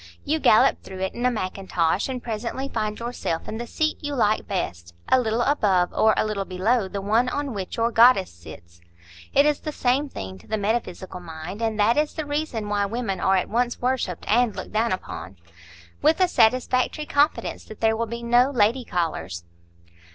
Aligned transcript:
You 0.25 0.39
gallop 0.39 0.81
through 0.81 1.01
it 1.01 1.13
in 1.13 1.27
a 1.27 1.29
mackintosh, 1.29 2.09
and 2.09 2.23
presently 2.23 2.67
find 2.67 2.97
yourself 2.99 3.47
in 3.47 3.59
the 3.59 3.67
seat 3.67 3.97
you 4.01 4.15
like 4.15 4.47
best,—a 4.47 5.19
little 5.19 5.43
above 5.43 5.93
or 5.93 6.15
a 6.17 6.25
little 6.25 6.43
below 6.43 6.87
the 6.87 7.01
one 7.01 7.29
on 7.29 7.53
which 7.53 7.77
your 7.77 7.91
goddess 7.91 8.31
sits 8.31 8.81
(it 9.31 9.45
is 9.45 9.59
the 9.59 9.71
same 9.71 10.09
thing 10.09 10.39
to 10.39 10.47
the 10.47 10.57
metaphysical 10.57 11.19
mind, 11.19 11.61
and 11.61 11.79
that 11.79 11.97
is 11.97 12.15
the 12.15 12.25
reason 12.25 12.67
why 12.67 12.83
women 12.87 13.19
are 13.19 13.35
at 13.35 13.47
once 13.47 13.79
worshipped 13.79 14.25
and 14.27 14.55
looked 14.55 14.73
down 14.73 14.91
upon), 14.91 15.37
with 16.01 16.19
a 16.19 16.27
satisfactory 16.27 17.05
confidence 17.05 17.63
that 17.65 17.79
there 17.79 17.95
will 17.95 18.07
be 18.07 18.23
no 18.23 18.49
lady 18.49 18.83
callers. 18.83 19.43